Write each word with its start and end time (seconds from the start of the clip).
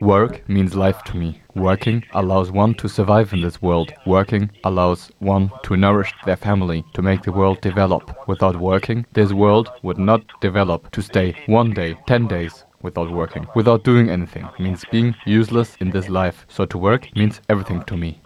Work 0.00 0.48
means 0.48 0.74
life 0.74 1.02
to 1.04 1.16
me. 1.16 1.42
Working 1.54 2.04
allows 2.12 2.50
one 2.50 2.74
to 2.74 2.88
survive 2.88 3.32
in 3.32 3.40
this 3.40 3.62
world. 3.62 3.92
Working 4.06 4.50
allows 4.64 5.10
one 5.18 5.50
to 5.62 5.76
nourish 5.76 6.12
their 6.24 6.36
family, 6.36 6.84
to 6.94 7.02
make 7.02 7.22
the 7.22 7.32
world 7.32 7.60
develop. 7.60 8.28
Without 8.28 8.56
working, 8.56 9.06
this 9.12 9.32
world 9.32 9.70
would 9.82 9.98
not 9.98 10.22
develop. 10.40 10.90
To 10.92 11.02
stay 11.02 11.36
one 11.46 11.72
day, 11.72 11.96
ten 12.06 12.26
days 12.26 12.64
without 12.82 13.10
working, 13.10 13.46
without 13.54 13.82
doing 13.82 14.10
anything, 14.10 14.48
means 14.58 14.84
being 14.90 15.14
useless 15.24 15.76
in 15.80 15.90
this 15.90 16.08
life. 16.08 16.46
So 16.48 16.66
to 16.66 16.78
work 16.78 17.14
means 17.16 17.40
everything 17.48 17.82
to 17.84 17.96
me. 17.96 18.20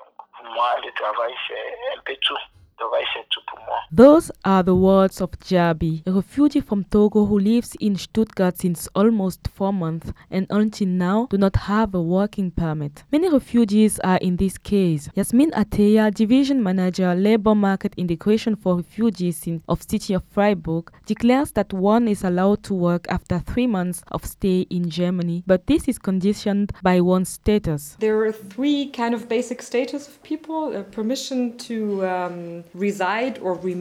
Those 3.91 4.31
are 4.45 4.63
the 4.63 4.75
words 4.75 5.23
of 5.23 5.31
Jabi, 5.41 6.07
a 6.07 6.13
refugee 6.13 6.61
from 6.61 6.85
Togo 6.85 7.25
who 7.25 7.39
lives 7.39 7.75
in 7.81 7.97
Stuttgart 7.97 8.59
since 8.59 8.87
almost 8.95 9.49
four 9.49 9.73
months 9.73 10.13
and 10.31 10.47
until 10.51 10.89
now 10.89 11.27
do 11.31 11.39
not 11.39 11.57
have 11.57 11.95
a 11.95 12.03
working 12.03 12.51
permit. 12.51 13.05
Many 13.11 13.31
refugees 13.31 13.99
are 14.01 14.19
in 14.19 14.37
this 14.37 14.59
case. 14.59 15.09
Yasmin 15.15 15.53
Ateya, 15.53 16.13
division 16.13 16.63
manager, 16.63 17.15
labor 17.15 17.55
market 17.55 17.95
integration 17.97 18.57
for 18.57 18.77
refugees 18.77 19.47
in, 19.47 19.63
of 19.71 19.83
city 19.83 20.13
of 20.13 20.23
Freiburg, 20.25 20.93
declares 21.07 21.53
that 21.53 21.73
one 21.73 22.09
is 22.09 22.25
allowed 22.25 22.63
to 22.65 22.75
work 22.75 23.07
after 23.09 23.39
three 23.39 23.67
months 23.67 24.03
of 24.13 24.23
stay 24.27 24.67
in 24.69 24.91
Germany, 24.91 25.45
but 25.47 25.67
this 25.67 25.89
is 25.89 25.99
conditioned 25.99 26.75
by 26.83 27.01
one's 27.01 27.31
status. 27.31 27.97
There 28.01 28.23
are 28.27 28.33
three 28.33 28.91
kind 28.91 29.15
of 29.15 29.31
basic 29.31 29.63
status 29.63 30.09
of 30.09 30.23
people: 30.23 30.77
uh, 30.77 30.83
permission 30.83 31.57
to 31.69 32.07
um, 32.07 32.65
reside 32.75 33.39
or 33.39 33.55
remain. 33.55 33.78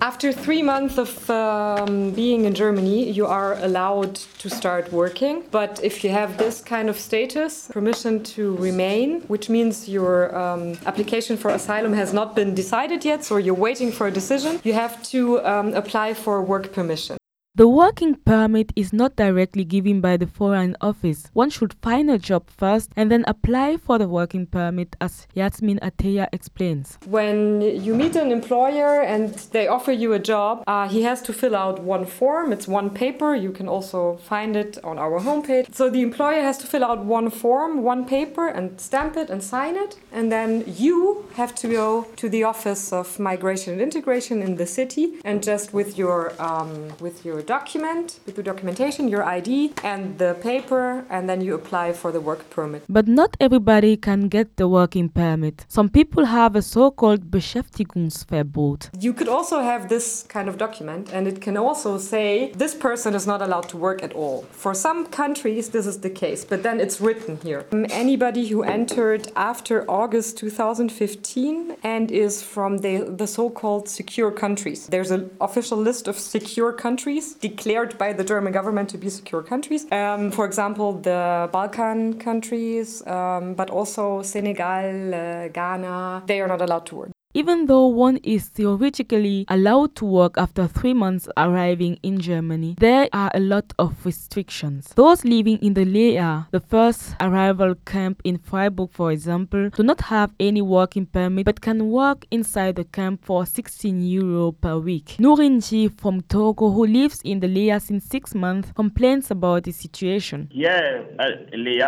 After 0.00 0.32
three 0.32 0.62
months 0.62 0.98
of 0.98 1.30
um, 1.30 2.10
being 2.12 2.44
in 2.44 2.54
Germany, 2.54 3.10
you 3.10 3.26
are 3.26 3.54
allowed 3.64 4.16
to 4.38 4.50
start 4.50 4.92
working. 4.92 5.44
But 5.50 5.82
if 5.82 6.04
you 6.04 6.10
have 6.10 6.38
this 6.38 6.60
kind 6.60 6.88
of 6.88 6.96
status, 6.98 7.68
permission 7.68 8.22
to 8.34 8.56
remain, 8.56 9.22
which 9.22 9.48
means 9.48 9.88
your 9.88 10.36
um, 10.36 10.78
application 10.86 11.36
for 11.36 11.50
asylum 11.50 11.92
has 11.92 12.12
not 12.12 12.34
been 12.34 12.54
decided 12.54 13.04
yet, 13.04 13.24
so 13.24 13.36
you're 13.36 13.54
waiting 13.68 13.92
for 13.92 14.06
a 14.06 14.10
decision, 14.10 14.60
you 14.64 14.72
have 14.72 15.02
to 15.10 15.44
um, 15.44 15.74
apply 15.74 16.14
for 16.14 16.42
work 16.42 16.72
permission. 16.72 17.17
The 17.58 17.66
working 17.66 18.14
permit 18.14 18.72
is 18.76 18.92
not 18.92 19.16
directly 19.16 19.64
given 19.64 20.00
by 20.00 20.16
the 20.16 20.28
Foreign 20.28 20.76
Office. 20.80 21.28
One 21.32 21.50
should 21.50 21.74
find 21.82 22.08
a 22.08 22.16
job 22.16 22.48
first 22.48 22.92
and 22.94 23.10
then 23.10 23.24
apply 23.26 23.78
for 23.78 23.98
the 23.98 24.06
working 24.06 24.46
permit, 24.46 24.94
as 25.00 25.26
Yasmin 25.34 25.80
Ateya 25.80 26.28
explains. 26.32 26.98
When 27.06 27.60
you 27.60 27.96
meet 27.96 28.14
an 28.14 28.30
employer 28.30 29.02
and 29.02 29.34
they 29.50 29.66
offer 29.66 29.90
you 29.90 30.12
a 30.12 30.20
job, 30.20 30.62
uh, 30.68 30.86
he 30.88 31.02
has 31.02 31.20
to 31.22 31.32
fill 31.32 31.56
out 31.56 31.80
one 31.82 32.06
form. 32.06 32.52
It's 32.52 32.68
one 32.68 32.90
paper. 32.90 33.34
You 33.34 33.50
can 33.50 33.66
also 33.66 34.18
find 34.18 34.54
it 34.54 34.78
on 34.84 34.96
our 34.96 35.18
homepage. 35.18 35.74
So 35.74 35.90
the 35.90 36.02
employer 36.02 36.42
has 36.42 36.58
to 36.58 36.66
fill 36.68 36.84
out 36.84 37.04
one 37.04 37.28
form, 37.28 37.82
one 37.82 38.04
paper, 38.04 38.46
and 38.46 38.80
stamp 38.80 39.16
it 39.16 39.30
and 39.30 39.42
sign 39.42 39.74
it. 39.74 39.98
And 40.12 40.30
then 40.30 40.62
you 40.64 41.26
have 41.34 41.56
to 41.56 41.66
go 41.66 42.06
to 42.18 42.28
the 42.28 42.44
Office 42.44 42.92
of 42.92 43.18
Migration 43.18 43.72
and 43.72 43.82
Integration 43.82 44.42
in 44.42 44.54
the 44.54 44.66
city 44.66 45.14
and 45.24 45.42
just 45.42 45.74
with 45.74 45.98
your 45.98 46.40
um, 46.40 46.92
with 47.00 47.24
your 47.24 47.42
document, 47.48 48.20
with 48.26 48.36
the 48.36 48.42
documentation, 48.42 49.08
your 49.08 49.24
ID, 49.24 49.72
and 49.82 50.18
the 50.18 50.36
paper, 50.42 51.04
and 51.08 51.28
then 51.28 51.40
you 51.40 51.54
apply 51.54 51.92
for 52.00 52.12
the 52.12 52.20
work 52.20 52.48
permit. 52.50 52.82
But 52.88 53.08
not 53.08 53.36
everybody 53.40 53.96
can 53.96 54.28
get 54.28 54.56
the 54.56 54.68
working 54.68 55.08
permit. 55.08 55.64
Some 55.68 55.88
people 55.88 56.26
have 56.26 56.54
a 56.54 56.62
so 56.62 56.90
called 56.90 57.30
Beschäftigungsverbot. 57.30 58.90
You 59.00 59.12
could 59.14 59.28
also 59.28 59.60
have 59.60 59.88
this 59.88 60.24
kind 60.28 60.48
of 60.48 60.58
document, 60.58 61.10
and 61.14 61.26
it 61.26 61.40
can 61.40 61.56
also 61.56 61.98
say 61.98 62.52
this 62.64 62.74
person 62.74 63.14
is 63.14 63.26
not 63.26 63.40
allowed 63.40 63.68
to 63.70 63.76
work 63.76 64.02
at 64.02 64.12
all. 64.12 64.42
For 64.64 64.74
some 64.74 65.06
countries, 65.06 65.70
this 65.70 65.86
is 65.86 65.98
the 66.06 66.10
case, 66.10 66.44
but 66.44 66.62
then 66.62 66.80
it's 66.80 67.00
written 67.00 67.38
here. 67.42 67.64
Um, 67.72 67.86
anybody 67.90 68.46
who 68.50 68.62
entered 68.62 69.32
after 69.34 69.90
August 69.90 70.36
2015 70.36 71.76
and 71.82 72.10
is 72.10 72.42
from 72.42 72.78
the, 72.78 72.98
the 73.20 73.26
so 73.26 73.48
called 73.48 73.88
secure 73.88 74.30
countries. 74.30 74.86
There's 74.86 75.10
an 75.10 75.30
official 75.40 75.78
list 75.78 76.08
of 76.08 76.18
secure 76.18 76.72
countries 76.72 77.37
declared 77.40 77.96
by 77.98 78.12
the 78.12 78.24
German 78.24 78.52
government 78.52 78.88
to 78.90 78.98
be 78.98 79.08
secure 79.10 79.42
countries. 79.42 79.90
Um, 79.92 80.30
for 80.30 80.44
example, 80.44 80.92
the 80.94 81.48
Balkan 81.52 82.18
countries, 82.18 83.06
um, 83.06 83.54
but 83.54 83.70
also 83.70 84.22
Senegal, 84.22 85.14
uh, 85.14 85.48
Ghana, 85.48 86.24
they 86.26 86.40
are 86.40 86.48
not 86.48 86.60
allowed 86.60 86.86
to 86.86 86.96
work. 86.96 87.17
Even 87.38 87.66
though 87.66 87.86
one 87.86 88.16
is 88.24 88.48
theoretically 88.48 89.44
allowed 89.46 89.94
to 89.94 90.04
work 90.04 90.36
after 90.36 90.66
three 90.66 90.92
months 90.92 91.28
arriving 91.36 91.96
in 92.02 92.18
Germany, 92.18 92.74
there 92.80 93.08
are 93.12 93.30
a 93.32 93.38
lot 93.38 93.72
of 93.78 94.04
restrictions. 94.04 94.88
Those 94.96 95.24
living 95.24 95.58
in 95.58 95.74
the 95.74 95.84
Lea, 95.84 96.46
the 96.50 96.58
first 96.58 97.14
arrival 97.20 97.76
camp 97.86 98.22
in 98.24 98.38
Freiburg, 98.38 98.90
for 98.90 99.12
example, 99.12 99.70
do 99.70 99.84
not 99.84 100.00
have 100.00 100.34
any 100.40 100.62
working 100.62 101.06
permit 101.06 101.44
but 101.44 101.60
can 101.60 101.92
work 101.92 102.26
inside 102.32 102.74
the 102.74 102.82
camp 102.82 103.24
for 103.24 103.46
16 103.46 104.02
euro 104.02 104.50
per 104.50 104.76
week. 104.76 105.14
Nurin 105.20 105.60
Ji 105.64 105.86
from 105.86 106.22
Togo, 106.22 106.72
who 106.72 106.86
lives 106.88 107.20
in 107.22 107.38
the 107.38 107.46
Lea 107.46 107.78
since 107.78 108.04
six 108.04 108.34
months, 108.34 108.72
complains 108.74 109.30
about 109.30 109.62
the 109.62 109.70
situation. 109.70 110.48
Yeah, 110.50 111.04
uh, 111.20 111.26
Lea 111.52 111.86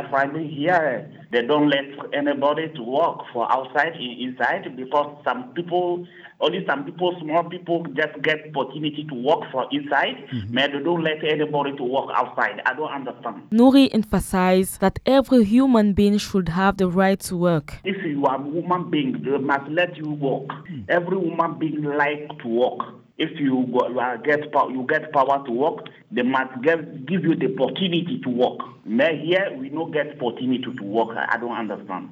here, 0.49 1.20
they 1.31 1.43
don't 1.47 1.69
let 1.69 1.85
anybody 2.13 2.69
to 2.75 2.83
work 2.83 3.21
for 3.33 3.51
outside 3.53 3.95
inside 3.97 4.77
because 4.77 5.17
some 5.25 5.53
people, 5.55 6.07
only 6.41 6.65
some 6.67 6.85
people, 6.85 7.17
small 7.21 7.45
people, 7.45 7.85
just 7.95 8.21
get 8.23 8.39
opportunity 8.55 9.07
to 9.09 9.15
work 9.15 9.41
for 9.53 9.67
inside, 9.71 10.17
mm-hmm. 10.33 10.55
but 10.55 10.73
they 10.73 10.81
don't 10.83 11.05
let 11.05 11.23
anybody 11.23 11.77
to 11.77 11.85
work 11.85 12.11
outside. 12.17 12.61
I 12.67 12.75
don't 12.75 12.91
understand. 12.91 13.49
Nuri 13.51 13.89
emphasized 13.95 14.81
that 14.81 14.99
every 15.07 15.45
human 15.45 15.93
being 15.93 16.19
should 16.19 16.49
have 16.49 16.79
the 16.79 16.89
right 16.89 17.21
to 17.21 17.37
work. 17.37 17.79
If 17.85 18.05
you 18.05 18.27
are 18.27 18.41
a 18.41 18.51
human 18.51 18.91
being, 18.91 19.23
they 19.25 19.39
must 19.39 19.71
let 19.71 19.97
you 19.97 20.11
work. 20.11 20.49
Mm. 20.71 20.85
Every 20.89 21.21
human 21.21 21.59
being 21.59 21.83
like 21.85 22.29
to 22.43 22.49
work. 22.49 23.00
If 23.23 23.39
you 23.39 23.67
get 24.25 24.51
power, 24.51 24.71
you 24.71 24.87
get 24.89 25.13
power 25.13 25.45
to 25.45 25.53
work, 25.53 25.85
they 26.11 26.23
must 26.23 26.63
give, 26.63 27.05
give 27.05 27.23
you 27.23 27.37
the 27.37 27.53
opportunity 27.53 28.19
to 28.25 28.31
work. 28.31 28.61
But 28.87 29.17
here 29.23 29.55
we 29.59 29.69
don't 29.69 29.93
get 29.93 30.17
opportunity 30.19 30.65
to 30.65 30.83
work. 30.83 31.15
I 31.15 31.37
don't 31.37 31.53
understand. 31.53 32.09